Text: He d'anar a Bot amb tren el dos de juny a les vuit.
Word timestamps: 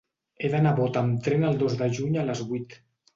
He 0.45 0.49
d'anar 0.53 0.69
a 0.69 0.77
Bot 0.79 0.95
amb 1.01 1.19
tren 1.27 1.45
el 1.49 1.59
dos 1.65 1.75
de 1.83 1.91
juny 1.99 2.17
a 2.23 2.25
les 2.31 2.43
vuit. 2.53 2.75